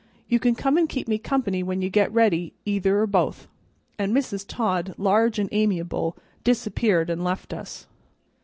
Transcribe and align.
You 0.27 0.39
can 0.39 0.55
come 0.55 0.79
an' 0.79 0.87
keep 0.87 1.07
me 1.07 1.19
company 1.19 1.61
when 1.61 1.83
you 1.83 1.91
get 1.91 2.11
ready, 2.11 2.55
either 2.65 2.99
or 2.99 3.05
both." 3.05 3.47
And 3.99 4.15
Mrs. 4.17 4.43
Todd, 4.47 4.95
large 4.97 5.37
and 5.37 5.47
amiable, 5.51 6.17
disappeared 6.43 7.11
and 7.11 7.23
left 7.23 7.53
us. 7.53 7.85